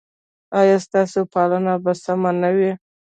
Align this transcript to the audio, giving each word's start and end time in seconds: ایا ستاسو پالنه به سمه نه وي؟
ایا 0.59 0.77
ستاسو 0.85 1.19
پالنه 1.33 1.73
به 1.83 1.93
سمه 2.03 2.31
نه 2.41 2.49
وي؟ 2.55 2.71